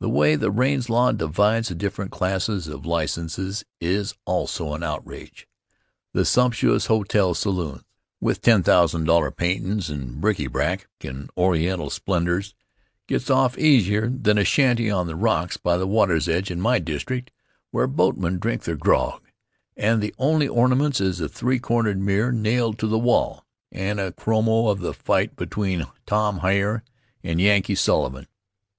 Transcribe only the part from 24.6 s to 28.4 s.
of the fight between Tom Hyer and Yankee Sullivan.